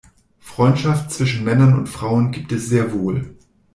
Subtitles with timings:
[0.39, 3.35] Freundschaft zwischen Männern und Frauen gibt es sehr wohl.